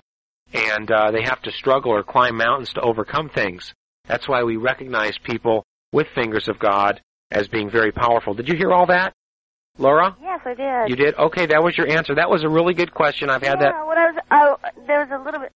[0.51, 3.71] and uh, they have to struggle or climb mountains to overcome things.
[4.07, 8.33] That's why we recognize people with fingers of God as being very powerful.
[8.33, 9.13] Did you hear all that,
[9.77, 10.17] Laura?
[10.19, 10.89] Yes, I did.
[10.89, 11.13] You did?
[11.13, 12.15] Okay, that was your answer.
[12.15, 13.29] That was a really good question.
[13.29, 13.85] I've had yeah, that.
[13.85, 14.57] What I was, oh,
[14.87, 15.51] there was a little bit.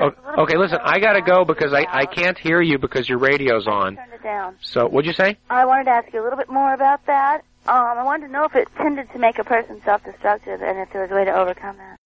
[0.00, 3.66] Oh, okay, listen, I gotta go because I, I can't hear you because your radio's
[3.66, 3.96] on.
[3.96, 4.56] Turn it down.
[4.60, 5.36] So, what'd you say?
[5.50, 7.42] I wanted to ask you a little bit more about that.
[7.66, 10.92] Um, I wanted to know if it tended to make a person self-destructive and if
[10.92, 11.96] there was a way to overcome that.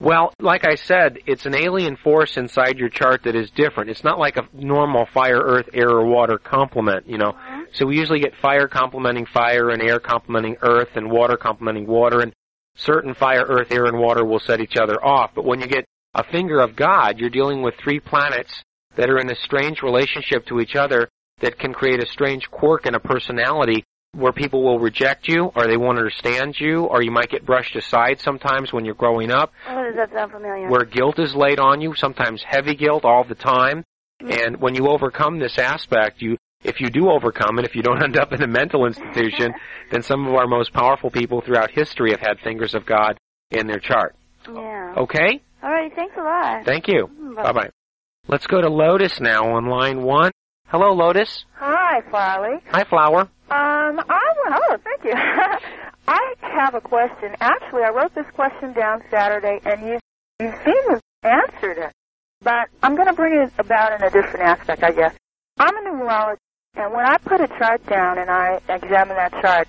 [0.00, 3.90] Well, like I said, it's an alien force inside your chart that is different.
[3.90, 7.32] It's not like a normal fire, earth, air, or water complement, you know.
[7.32, 7.62] Mm-hmm.
[7.72, 12.20] So we usually get fire complementing fire and air complementing earth and water complementing water
[12.20, 12.32] and
[12.76, 15.30] certain fire, earth, air, and water will set each other off.
[15.34, 18.62] But when you get a finger of God, you're dealing with three planets
[18.96, 21.08] that are in a strange relationship to each other
[21.40, 25.66] that can create a strange quirk in a personality where people will reject you or
[25.66, 29.52] they won't understand you or you might get brushed aside sometimes when you're growing up
[29.68, 30.68] Oh, does that sound familiar?
[30.68, 33.82] where guilt is laid on you sometimes heavy guilt all the time
[34.22, 34.30] mm-hmm.
[34.30, 38.02] and when you overcome this aspect you if you do overcome it if you don't
[38.04, 39.52] end up in a mental institution
[39.90, 43.18] then some of our most powerful people throughout history have had fingers of god
[43.50, 44.14] in their chart
[44.48, 44.94] yeah.
[44.96, 45.90] okay All right.
[45.96, 46.64] Thanks a lot.
[46.66, 47.70] thank you Mm, bye bye
[48.28, 50.30] let's go to lotus now on line one
[50.68, 52.58] hello lotus Hi, Farley.
[52.70, 54.34] hi flower Um, I
[54.68, 55.12] oh, thank you.
[56.08, 57.34] I have a question.
[57.40, 59.98] Actually, I wrote this question down Saturday, and you
[60.40, 61.92] you seem to have answered it.
[62.42, 65.14] But I'm going to bring it about in a different aspect, I guess.
[65.58, 66.38] I'm a numerologist,
[66.74, 69.66] and when I put a chart down and I examine that chart,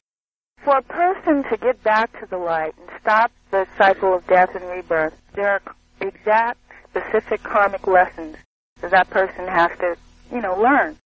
[0.63, 4.49] for a person to get back to the light and stop the cycle of death
[4.55, 5.61] and rebirth, there are
[6.07, 8.37] exact, specific karmic lessons
[8.81, 9.95] that that person has to,
[10.31, 10.97] you know, learn.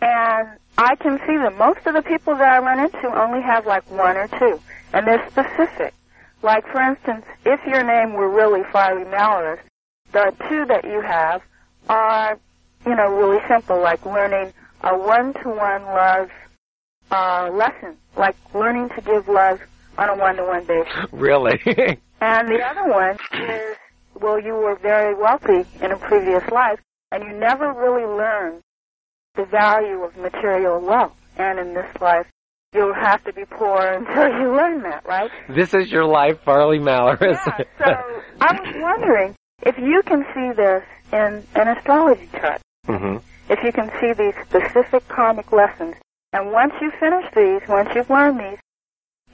[0.00, 3.66] And I can see that most of the people that I run into only have
[3.66, 4.60] like one or two,
[4.92, 5.94] and they're specific.
[6.42, 9.60] Like, for instance, if your name were really Farley Malaris,
[10.12, 11.42] the two that you have
[11.88, 12.38] are,
[12.84, 16.30] you know, really simple, like learning a one-to-one love
[17.12, 19.60] uh, lesson, like learning to give love
[19.98, 21.12] on a one-to-one basis.
[21.12, 21.60] really
[22.20, 23.76] And the other one is,
[24.22, 26.80] well, you were very wealthy in a previous life,
[27.10, 28.60] and you never really learned
[29.34, 31.14] the value of material wealth.
[31.38, 32.26] And in this life,
[32.74, 35.30] you'll have to be poor until you learn that, right?
[35.48, 40.52] this is your life farley malaris Yeah, so I was wondering if you can see
[40.56, 40.82] this
[41.12, 43.18] in an astrology chart, Mm-hmm.
[43.52, 45.94] if you can see these specific karmic lessons
[46.32, 48.58] And once you finish these, once you've learned these,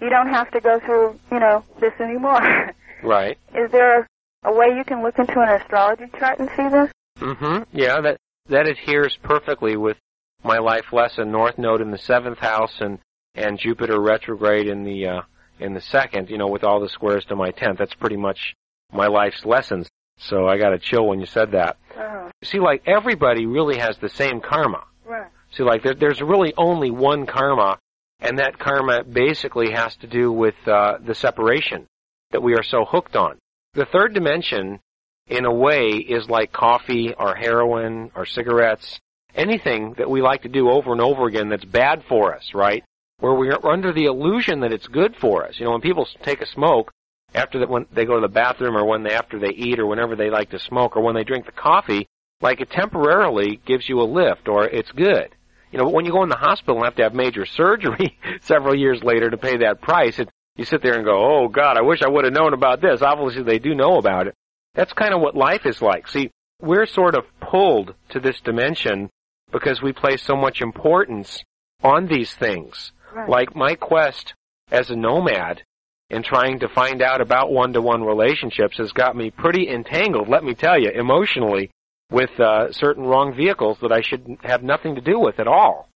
[0.02, 2.42] you don't have to go through, you know, this anymore.
[3.02, 3.38] Right.
[3.54, 4.08] Is there
[4.44, 6.90] a, way you can look into an astrology chart and see this?
[7.20, 7.76] Mm-hmm.
[7.76, 8.16] Yeah, that
[8.48, 9.96] that adheres perfectly with
[10.44, 11.30] my life lesson.
[11.30, 12.98] North Node in the seventh house and
[13.34, 15.20] and Jupiter retrograde in the uh,
[15.58, 16.30] in the second.
[16.30, 17.78] You know, with all the squares to my tenth.
[17.78, 18.54] That's pretty much
[18.92, 19.88] my life's lessons.
[20.18, 21.76] So I got a chill when you said that.
[21.96, 24.84] Oh, See, like everybody really has the same karma.
[25.04, 25.30] right.
[25.52, 27.78] See, like there, there's really only one karma,
[28.20, 31.86] and that karma basically has to do with uh, the separation
[32.32, 33.38] that we are so hooked on.
[33.74, 34.80] The third dimension,
[35.26, 39.00] in a way, is like coffee or heroin or cigarettes,
[39.34, 42.84] anything that we like to do over and over again that's bad for us, right?
[43.20, 45.58] Where we're under the illusion that it's good for us.
[45.58, 46.92] You know, when people take a smoke,
[47.34, 49.86] after that, when they go to the bathroom or when they, after they eat or
[49.86, 52.06] whenever they like to smoke or when they drink the coffee,
[52.40, 55.34] like it temporarily gives you a lift or it's good.
[55.70, 58.18] You know, but when you go in the hospital and have to have major surgery
[58.40, 60.28] several years later to pay that price, it,
[60.58, 63.00] you sit there and go, oh God, I wish I would have known about this.
[63.00, 64.34] Obviously they do know about it.
[64.74, 66.08] That's kind of what life is like.
[66.08, 69.08] See, we're sort of pulled to this dimension
[69.52, 71.42] because we place so much importance
[71.82, 72.92] on these things.
[73.14, 73.28] Right.
[73.28, 74.34] Like my quest
[74.70, 75.62] as a nomad
[76.10, 80.54] in trying to find out about one-to-one relationships has got me pretty entangled, let me
[80.54, 81.70] tell you, emotionally
[82.10, 85.88] with uh, certain wrong vehicles that I should have nothing to do with at all.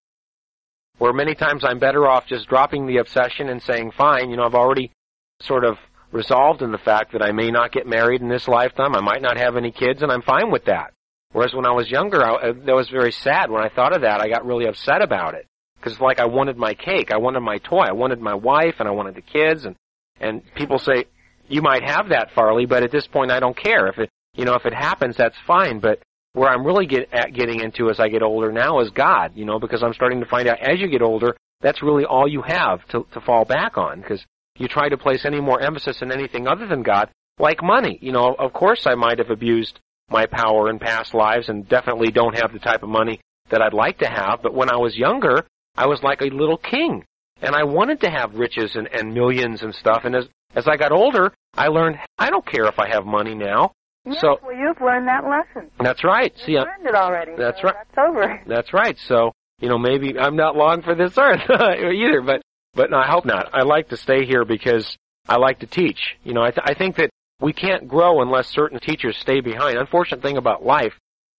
[1.02, 4.44] Where many times I'm better off just dropping the obsession and saying, fine, you know,
[4.44, 4.92] I've already
[5.40, 5.76] sort of
[6.12, 9.20] resolved in the fact that I may not get married in this lifetime, I might
[9.20, 10.92] not have any kids, and I'm fine with that.
[11.32, 13.50] Whereas when I was younger, I, uh, that was very sad.
[13.50, 15.44] When I thought of that, I got really upset about it.
[15.74, 18.86] Because like I wanted my cake, I wanted my toy, I wanted my wife, and
[18.86, 19.74] I wanted the kids, and,
[20.20, 21.06] and people say,
[21.48, 23.88] you might have that, Farley, but at this point I don't care.
[23.88, 25.98] If it, you know, if it happens, that's fine, but
[26.32, 29.58] where I'm really get, getting into as I get older now is God, you know,
[29.58, 32.86] because I'm starting to find out as you get older, that's really all you have
[32.88, 34.24] to, to fall back on, because
[34.58, 37.98] you try to place any more emphasis on anything other than God, like money.
[38.00, 39.78] You know, of course I might have abused
[40.10, 43.74] my power in past lives and definitely don't have the type of money that I'd
[43.74, 47.04] like to have, but when I was younger, I was like a little king.
[47.40, 50.76] And I wanted to have riches and, and millions and stuff, and as, as I
[50.76, 53.72] got older, I learned I don't care if I have money now.
[54.04, 55.70] Yes, So- well, you've learned that lesson.
[55.80, 56.36] That's right.
[56.38, 57.32] See, You've I, learned it already.
[57.36, 57.76] That's so right.
[57.94, 58.42] That's over.
[58.46, 58.98] That's right.
[58.98, 62.42] So, you know, maybe I'm not long for this earth either, but,
[62.74, 63.50] but no, I hope not.
[63.52, 64.96] I like to stay here because
[65.28, 66.16] I like to teach.
[66.24, 67.10] You know, I, th- I think that
[67.40, 69.78] we can't grow unless certain teachers stay behind.
[69.78, 70.94] Unfortunate thing about life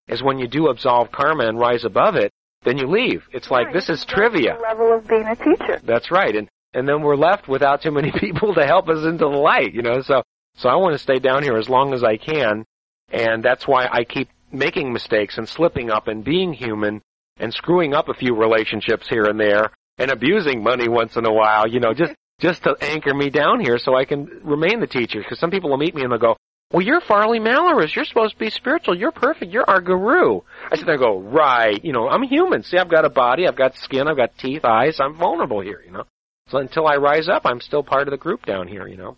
[0.08, 2.30] is when you do absolve karma and rise above it,
[2.62, 3.24] then you leave.
[3.32, 4.54] It's like, this is can go to trivia.
[4.56, 5.80] The level of being a teacher.
[5.84, 6.34] That's right.
[6.34, 9.74] And, and then we're left without too many people to help us into the light,
[9.74, 10.22] you know, so,
[10.56, 12.64] so I want to stay down here as long as I can.
[13.10, 17.02] And that's why I keep making mistakes and slipping up and being human
[17.38, 21.32] and screwing up a few relationships here and there and abusing money once in a
[21.32, 24.86] while, you know, just, just to anchor me down here so I can remain the
[24.86, 25.20] teacher.
[25.20, 26.36] Because some people will meet me and they'll go,
[26.72, 27.94] well, you're Farley Malorrus.
[27.94, 28.96] You're supposed to be spiritual.
[28.96, 29.52] You're perfect.
[29.52, 30.40] You're our guru.
[30.70, 31.84] I sit there and go, right.
[31.84, 32.62] You know, I'm human.
[32.62, 33.46] See, I've got a body.
[33.46, 34.08] I've got skin.
[34.08, 34.98] I've got teeth, eyes.
[34.98, 36.04] I'm vulnerable here, you know.
[36.48, 39.16] So until I rise up, I'm still part of the group down here, you know.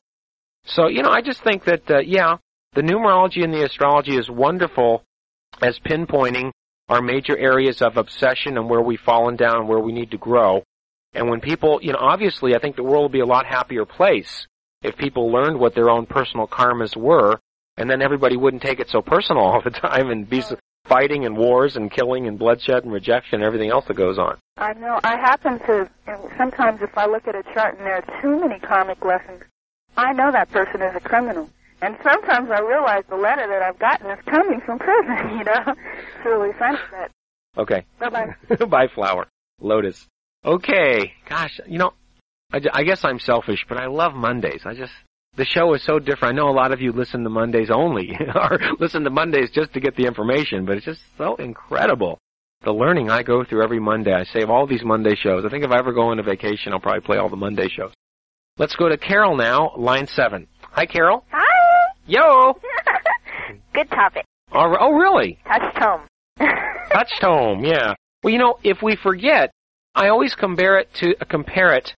[0.66, 2.36] So, you know, I just think that, uh, yeah,
[2.74, 5.04] the numerology and the astrology is wonderful
[5.62, 6.50] as pinpointing
[6.88, 10.62] our major areas of obsession and where we've fallen down where we need to grow.
[11.14, 13.84] And when people, you know, obviously I think the world would be a lot happier
[13.84, 14.46] place
[14.82, 17.40] if people learned what their own personal karmas were,
[17.76, 20.42] and then everybody wouldn't take it so personal all the time and be
[20.84, 24.38] fighting and wars and killing and bloodshed and rejection and everything else that goes on.
[24.56, 25.00] I know.
[25.02, 25.90] I happen to,
[26.36, 29.42] sometimes if I look at a chart and there are too many karmic lessons,
[29.96, 31.48] I know that person is a criminal.
[31.82, 35.74] And sometimes I realize the letter that I've gotten is coming from prison, you know?
[35.74, 37.10] It's really funny, but
[37.62, 37.84] Okay.
[38.00, 38.64] bye-bye.
[38.66, 39.26] Bye, flower.
[39.60, 40.06] Lotus.
[40.44, 41.12] Okay.
[41.28, 41.92] Gosh, you know,
[42.52, 44.62] I, I guess I'm selfish, but I love Mondays.
[44.64, 44.92] I just,
[45.36, 46.34] the show is so different.
[46.34, 49.72] I know a lot of you listen to Mondays only, or listen to Mondays just
[49.74, 52.18] to get the information, but it's just so incredible.
[52.62, 54.12] The learning I go through every Monday.
[54.12, 55.44] I save all these Monday shows.
[55.44, 57.68] I think if I ever go on a vacation, I'll probably play all the Monday
[57.68, 57.92] shows.
[58.58, 60.46] Let's go to Carol now, line seven.
[60.62, 61.24] Hi, Carol.
[61.30, 61.92] Hi.
[62.06, 62.54] Yo.
[63.74, 64.24] Good topic.
[64.52, 64.78] All right.
[64.80, 65.38] Oh, really?
[65.46, 66.00] Touched home.
[66.90, 67.64] touched home.
[67.64, 67.94] Yeah.
[68.22, 69.50] Well, you know, if we forget,
[69.94, 71.94] I always compare it to uh, compare it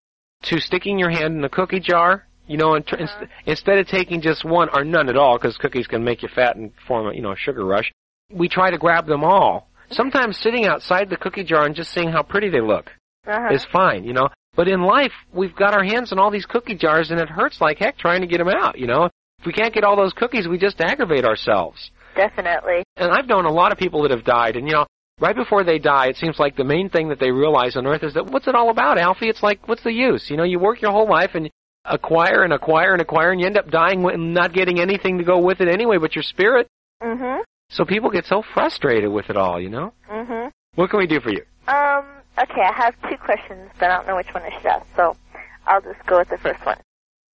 [0.45, 2.27] to sticking your hand in a cookie jar.
[2.47, 5.57] You know, and tr- inst- instead of taking just one or none at all, because
[5.59, 7.91] cookies can make you fat and form a you know a sugar rush,
[8.33, 9.69] we try to grab them all.
[9.91, 12.91] Sometimes sitting outside the cookie jar and just seeing how pretty they look
[13.27, 13.53] Uh-huh.
[13.53, 14.05] is fine.
[14.05, 17.21] You know, but in life we've got our hands in all these cookie jars, and
[17.21, 18.79] it hurts like heck trying to get them out.
[18.79, 19.05] You know,
[19.39, 22.83] if we can't get all those cookies, we just aggravate ourselves Definitely.
[22.97, 24.87] and I've known a lot of people that have died, and you know,
[25.21, 28.03] right before they die, it seems like the main thing that they realize on earth
[28.03, 29.29] is that what's it all about, Alfie?
[29.29, 30.31] It's like, what's the use?
[30.31, 31.51] You know, you work your whole life and
[31.85, 35.25] acquire and acquire and acquire, and you end up dying and not getting anything to
[35.25, 36.67] go with it anyway but your spirit.
[37.03, 37.43] Mm-hmm.
[37.71, 39.93] So people get so frustrated with it all, you know?
[40.11, 40.49] Mm-hmm.
[40.77, 41.43] What can we do for you?
[41.69, 42.16] Um.
[42.39, 45.17] Okay, I have two questions, but I don't know which one I should ask, so
[45.67, 46.77] I'll just go with the first one.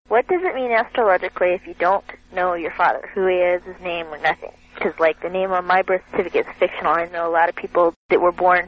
[0.09, 3.79] What does it mean astrologically if you don't know your father, who he is, his
[3.81, 4.51] name, or nothing?
[4.75, 6.91] Because, like, the name on my birth certificate is fictional.
[6.93, 8.67] I know a lot of people that were born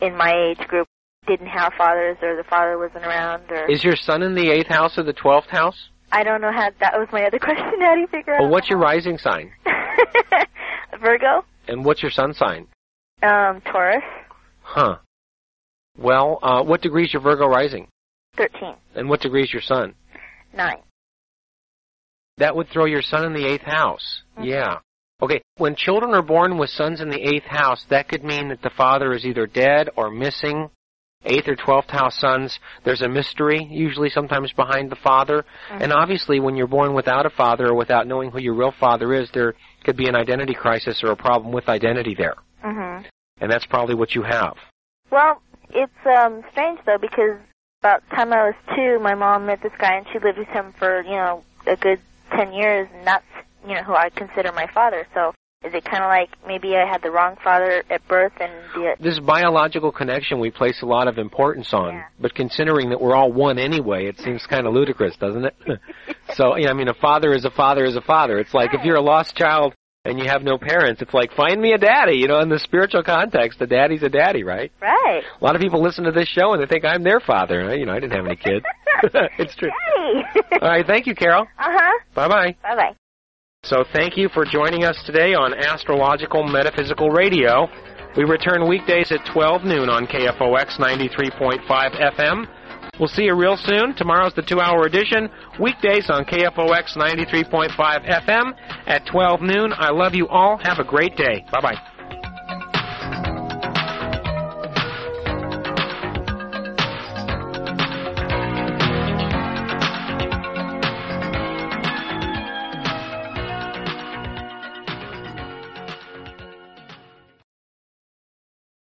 [0.00, 0.86] in my age group
[1.26, 4.68] didn't have fathers, or the father wasn't around, or Is your sun in the eighth
[4.68, 5.88] house or the twelfth house?
[6.12, 6.70] I don't know how.
[6.80, 7.80] That was my other question.
[7.80, 8.40] How do you figure out?
[8.42, 9.52] Well, what's your rising sign?
[11.00, 12.66] Virgo, And what's your sun sign?
[13.22, 14.02] um, Taurus,
[14.62, 14.96] Huh.
[15.98, 17.88] Well, uh, what degree is your Virgo rising?
[18.36, 19.94] thirteen, And what degree is your sun?
[20.52, 20.82] nine.
[22.38, 24.22] That would throw your sun in the eighth house.
[24.38, 24.44] Mhm.
[24.46, 24.78] Yeah.
[25.22, 28.62] Okay, when children are born with suns in the eighth house, that could mean that
[28.62, 30.70] the father is either dead or missing.
[31.26, 35.44] Eighth or twelfth house suns, there's a mystery, usually sometimes behind the father.
[35.68, 35.82] Mhm.
[35.82, 39.12] And obviously, when you're born without a father or without knowing who your real father
[39.12, 42.36] is, there could be an identity crisis or a problem with identity there.
[42.64, 43.06] Mm-hmm.
[43.42, 44.56] And that's probably what you have.
[45.10, 45.42] Well,
[45.74, 47.38] it's um strange though because
[47.80, 50.48] about the time I was two, my mom met this guy and she lived with
[50.48, 52.00] him for you know a good
[52.30, 53.24] ten years, and that's
[53.66, 55.06] you know who I consider my father.
[55.14, 55.32] So
[55.64, 58.96] is it kind of like maybe I had the wrong father at birth and the
[58.98, 62.04] This biological connection we place a lot of importance on, Yeah.
[62.18, 65.54] but considering that we're all one anyway, it seems kind of ludicrous, doesn't it?
[66.34, 68.38] so, yeah, I mean, a father is a father is a father.
[68.38, 71.60] It's like if you're a lost child and you have no parents, it's like find
[71.60, 72.16] me a daddy.
[72.16, 74.72] You know, in the spiritual context, a daddy's a daddy, right?
[74.80, 75.22] right?
[75.40, 77.74] A lot of people listen to this show and they think I'm their father.
[77.76, 78.64] You know, I didn't have any kids.
[79.38, 79.70] it's true.
[80.60, 81.42] All right, thank you, Carol.
[81.58, 81.98] uh huh.
[82.14, 82.56] Bye bye.
[82.62, 82.96] Bye bye.
[83.62, 87.68] So thank you for joining us today on Astrological Metaphysical Radio.
[88.16, 92.46] We return weekdays at 12 noon on KFOX 93.5 FM.
[93.00, 93.94] We'll see you real soon.
[93.96, 95.30] Tomorrow's the two-hour edition.
[95.58, 98.52] Weekdays on KFOX 93.5 FM
[98.86, 99.72] at 12 noon.
[99.74, 100.58] I love you all.
[100.58, 101.46] Have a great day.
[101.50, 101.99] Bye-bye.